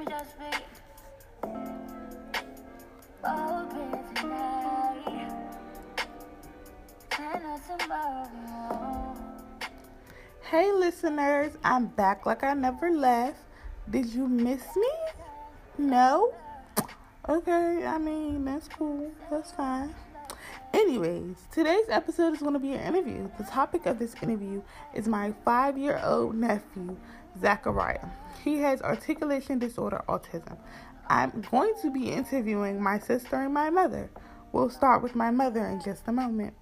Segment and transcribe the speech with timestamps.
[0.00, 0.06] me.
[3.24, 5.30] Open tonight.
[7.78, 9.14] Tomorrow.
[10.42, 13.38] Hey, listeners, I'm back like I never left.
[13.90, 14.90] Did you miss me?
[15.78, 16.32] No?
[17.28, 19.12] Okay, I mean, that's cool.
[19.30, 19.94] That's fine.
[20.72, 23.28] Anyways, today's episode is going to be an interview.
[23.38, 24.62] The topic of this interview
[24.94, 26.96] is my five year old nephew,
[27.38, 28.08] Zachariah.
[28.42, 30.56] He has articulation disorder autism.
[31.08, 34.10] I'm going to be interviewing my sister and my mother.
[34.52, 36.54] We'll start with my mother in just a moment.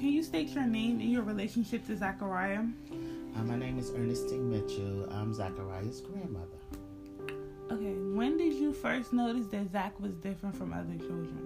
[0.00, 2.62] Can you state your name and your relationship to Zachariah?
[3.36, 5.06] Uh, my name is Ernestine Mitchell.
[5.12, 6.56] I'm Zachariah's grandmother.
[7.70, 11.36] Okay, when did you first notice that Zach was different from other children?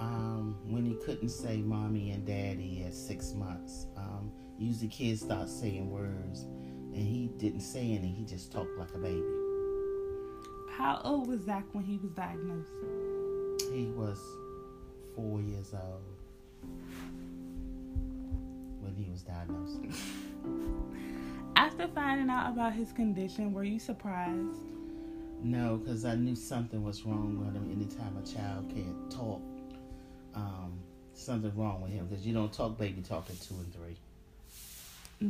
[0.00, 5.48] Um, when he couldn't say mommy and daddy at six months, um, usually kids start
[5.48, 8.08] saying words, and he didn't say any.
[8.08, 9.22] He just talked like a baby.
[10.76, 12.72] How old was Zach when he was diagnosed?
[13.72, 14.20] He was
[15.14, 16.15] four years old
[21.56, 24.60] After finding out about his condition, were you surprised?
[25.42, 27.70] No, because I knew something was wrong with him.
[27.70, 29.40] Anytime a child can't talk,
[30.34, 30.78] um,
[31.14, 33.96] something wrong with him because you don't talk baby talk at two and three.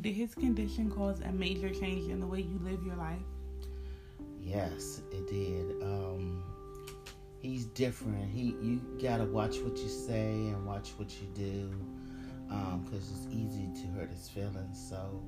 [0.01, 3.23] Did his condition cause a major change in the way you live your life?
[4.41, 5.83] Yes, it did.
[5.83, 6.43] Um,
[7.41, 8.31] he's different.
[8.31, 11.71] He you gotta watch what you say and watch what you do,
[12.49, 14.79] because it's easy to hurt his feelings.
[14.89, 15.23] So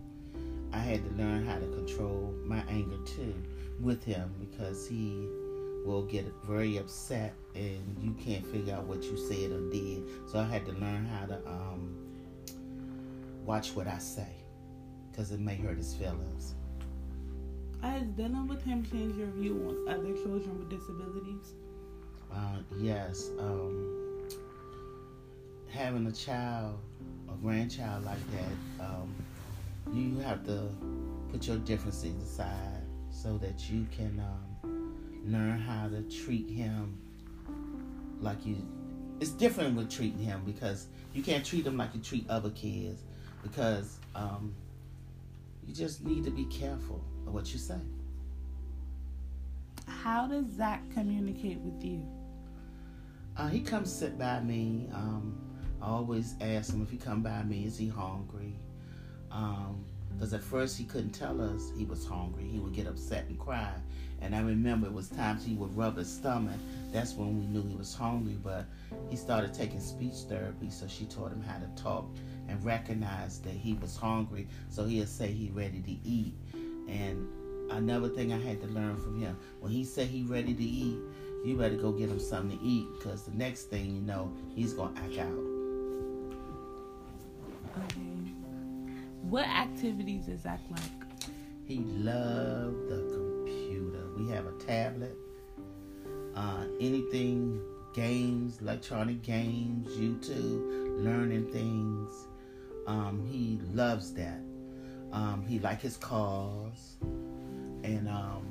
[0.73, 3.35] I had to learn how to control my anger too
[3.81, 5.27] with him because he
[5.85, 10.03] will get very upset and you can't figure out what you said or did.
[10.31, 11.97] So I had to learn how to um,
[13.45, 14.29] watch what I say
[15.11, 16.55] because it may hurt his feelings.
[17.81, 21.55] Has dealing with him changed your view on other children with disabilities?
[22.33, 23.31] Uh, yes.
[23.39, 23.98] Um,
[25.71, 26.79] having a child,
[27.29, 29.15] a grandchild like that, um,
[29.93, 30.69] you have to
[31.31, 36.99] put your differences aside so that you can um, learn how to treat him
[38.21, 38.57] like you.
[39.21, 43.03] It's different with treating him because you can't treat him like you treat other kids
[43.43, 44.55] because um,
[45.67, 47.79] you just need to be careful of what you say.
[49.87, 52.07] How does Zach communicate with you?
[53.37, 54.89] Uh, he comes sit by me.
[54.93, 55.48] Um,
[55.81, 58.55] I always ask him if he come by me, is he hungry?
[59.31, 62.45] Um, because at first he couldn't tell us he was hungry.
[62.45, 63.73] He would get upset and cry.
[64.21, 66.59] And I remember it was times he would rub his stomach.
[66.93, 68.37] That's when we knew he was hungry.
[68.43, 68.65] But
[69.11, 72.07] he started taking speech therapy, so she taught him how to talk
[72.49, 74.49] and recognize that he was hungry.
[74.71, 76.35] So he'll say he ready to eat.
[76.89, 77.29] And
[77.71, 80.99] another thing I had to learn from him, when he said he ready to eat,
[81.45, 84.73] you better go get him something to eat because the next thing you know, he's
[84.73, 85.48] gonna act out.
[89.29, 90.81] What activities does Zach like?
[91.67, 94.07] He loved the computer.
[94.17, 95.15] We have a tablet.
[96.35, 97.61] Uh, anything,
[97.93, 102.11] games, electronic games, YouTube, learning things.
[102.87, 104.41] Um, he loves that.
[105.13, 106.97] Um, he like his cars,
[107.83, 108.47] and um,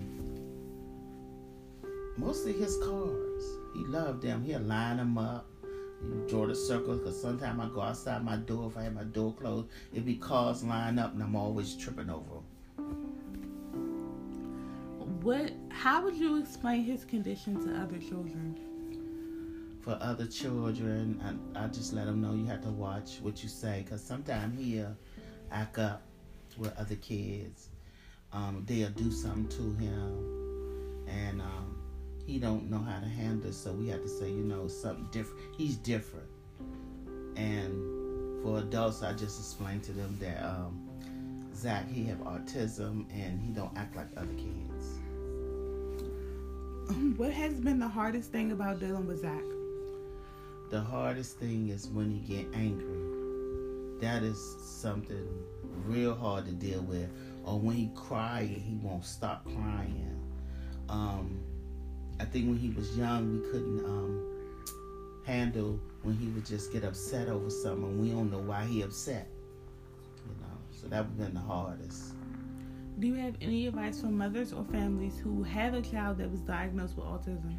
[2.18, 3.44] mostly his cars.
[3.74, 4.44] He loved them.
[4.44, 5.48] He'll line them up.
[6.28, 9.34] Draw the circles because sometimes I go outside my door if I have my door
[9.34, 9.70] closed.
[9.94, 12.44] It be cars lined up and I'm always tripping over them.
[15.22, 15.52] What?
[15.70, 18.58] How would you explain his condition to other children?
[19.82, 21.22] For other children,
[21.56, 24.60] I, I just let them know you have to watch what you say because sometimes
[24.60, 24.96] he'll
[25.52, 26.02] act up
[26.58, 27.70] with other kids.
[28.34, 31.67] Um, they'll do something to him, and um,
[32.28, 33.54] he don't know how to handle it.
[33.54, 35.42] So we have to say, you know, something different.
[35.58, 36.28] He's different,
[37.36, 40.88] and for adults, I just explain to them that um,
[41.56, 45.00] Zach he have autism and he don't act like other kids.
[47.18, 49.44] What has been the hardest thing about dealing with Zach?
[50.70, 54.00] The hardest thing is when he get angry.
[54.00, 55.28] That is something
[55.86, 57.10] real hard to deal with.
[57.44, 60.22] Or when he cry he won't stop crying.
[60.90, 61.40] Um,
[62.20, 64.38] I think when he was young, we couldn't um,
[65.24, 68.02] handle when he would just get upset over something.
[68.02, 69.28] We don't know why he upset.
[70.26, 72.14] You know, So that would have been the hardest.
[73.00, 76.42] Do you have any advice for mothers or families who have a child that was
[76.42, 77.56] diagnosed with autism?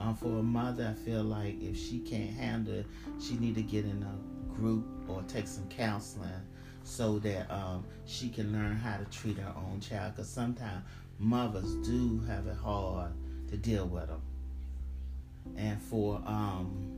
[0.00, 2.86] Um, for a mother, I feel like if she can't handle it,
[3.20, 6.28] she need to get in a group or take some counseling
[6.84, 10.14] so that um, she can learn how to treat her own child.
[10.14, 10.84] Because sometimes
[11.18, 13.12] mothers do have it hard
[13.50, 14.22] to deal with them.
[15.56, 16.88] And for um,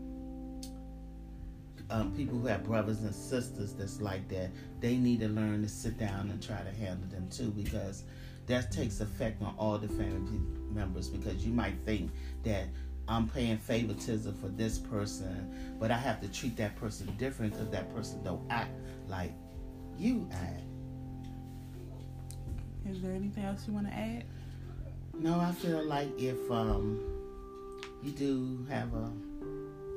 [1.91, 4.51] um, people who have brothers and sisters that's like that,
[4.81, 8.05] they need to learn to sit down and try to handle them too because
[8.47, 10.41] that takes effect on all the family
[10.73, 12.11] members because you might think
[12.45, 12.67] that
[13.09, 17.69] I'm paying favoritism for this person, but I have to treat that person different because
[17.71, 18.73] that person don't act
[19.09, 19.33] like
[19.99, 20.63] you act.
[22.89, 24.25] Is there anything else you want to add?
[25.19, 27.01] No, I feel like if um,
[28.03, 29.13] you do have a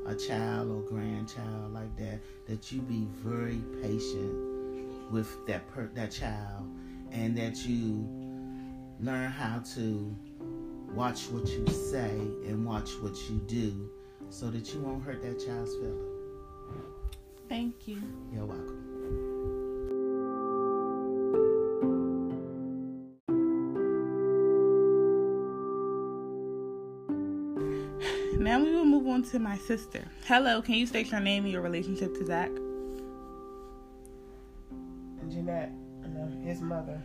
[0.05, 6.11] a child or grandchild like that, that you be very patient with that per- that
[6.11, 6.69] child,
[7.11, 8.05] and that you
[8.99, 10.15] learn how to
[10.93, 12.09] watch what you say
[12.45, 13.89] and watch what you do,
[14.29, 16.09] so that you won't hurt that child's feelings.
[17.47, 18.01] Thank you.
[18.33, 18.92] You're welcome.
[28.37, 30.03] Now we will move on to my sister.
[30.25, 32.49] Hello, can you state your name and your relationship to Zach?
[35.29, 35.71] Jeanette,
[36.43, 37.01] his mother.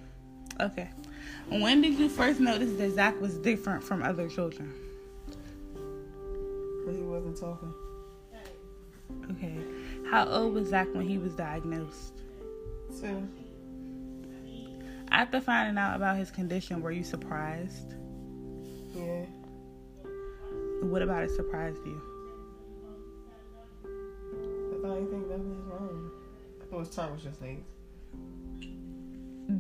[0.61, 0.91] Okay.
[1.49, 4.73] When did you first notice that Zach was different from other children?
[6.85, 7.73] But he wasn't talking.
[9.31, 9.59] Okay.
[10.11, 12.15] How old was Zach when he was diagnosed?
[12.91, 13.23] So,
[15.11, 17.95] After finding out about his condition, were you surprised?
[18.95, 19.25] yeah,
[20.81, 22.01] What about it surprised you?
[23.85, 26.11] I thought I didn't think nothing was wrong.
[26.63, 27.65] I thought his tongue was just late.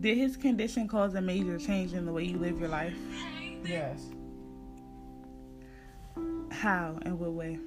[0.00, 2.96] Did his condition cause a major change in the way you live your life?
[3.64, 4.06] Yes.
[6.50, 6.98] How?
[7.04, 7.58] In what way?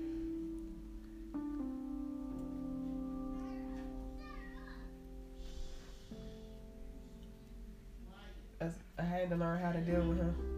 [8.59, 10.50] As- I had to learn how to deal with him.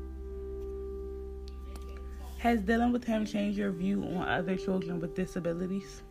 [2.43, 6.01] Has dealing with him changed your view on other children with disabilities?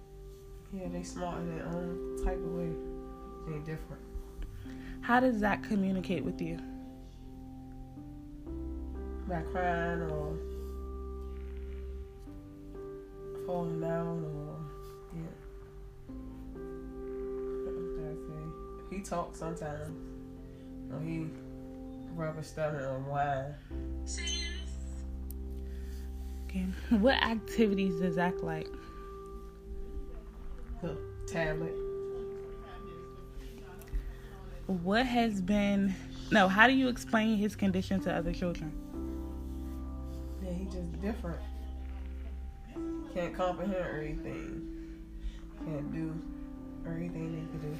[0.73, 2.70] Yeah, they smart in their own type of way.
[3.46, 4.00] They different.
[5.02, 6.58] How does Zach communicate with you?
[9.29, 10.38] By crying or
[13.44, 14.56] falling down or
[15.14, 15.34] yeah.
[17.67, 17.75] What
[18.08, 18.96] I say?
[18.96, 19.90] He talks sometimes.
[20.94, 21.26] Or he
[22.17, 23.55] rub his stomach and whine.
[26.53, 26.67] Okay.
[26.99, 28.69] What activities does Zach like?
[30.83, 31.73] The tablet.
[34.67, 35.95] What has been
[36.31, 38.73] no, how do you explain his condition to other children?
[40.43, 41.41] Yeah, he just different.
[43.15, 45.03] Can't comprehend everything.
[45.65, 46.15] Can't do
[46.87, 47.79] everything they could do.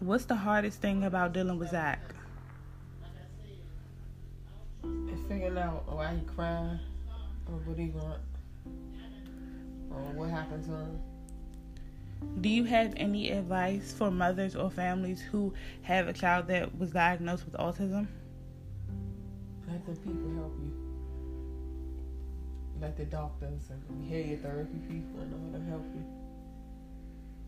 [0.00, 2.00] What's the hardest thing about dealing with Zach?
[5.28, 6.80] Figuring out why he crying
[7.48, 8.20] or what he want
[9.90, 10.98] or what happened to him.
[12.40, 16.90] Do you have any advice for mothers or families who have a child that was
[16.90, 18.06] diagnosed with autism?
[19.68, 20.72] Let the people help you.
[22.80, 26.04] Let the doctors and behavior therapy people and all them help you.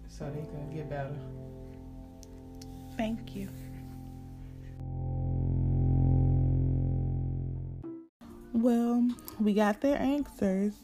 [0.09, 1.16] So they can get better.
[2.97, 3.49] Thank you.
[9.38, 10.75] We got their answers.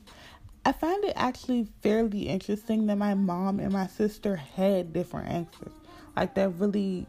[0.64, 5.72] I find it actually fairly interesting that my mom and my sister had different answers.
[6.16, 7.06] Like that really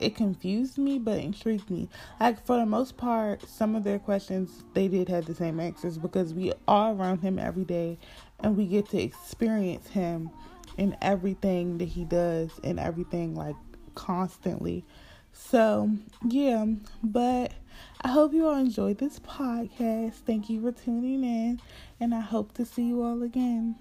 [0.00, 1.88] it confused me but intrigued me.
[2.20, 5.98] Like for the most part, some of their questions they did have the same answers
[5.98, 7.98] because we are around him every day
[8.40, 10.30] and we get to experience him
[10.76, 13.56] in everything that he does and everything like
[13.94, 14.84] constantly.
[15.32, 15.90] So,
[16.26, 16.66] yeah,
[17.02, 17.52] but
[18.00, 20.12] I hope you all enjoyed this podcast.
[20.24, 21.60] Thank you for tuning in,
[21.98, 23.74] and I hope to see you all again.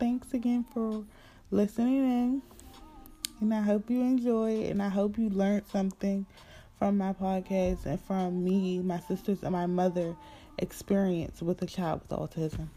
[0.00, 1.04] Thanks again for
[1.50, 2.42] listening in,
[3.40, 6.24] and I hope you enjoy and I hope you learned something
[6.78, 10.16] from my podcast and from me, my sisters, and my mother
[10.56, 12.68] experience with a child with autism.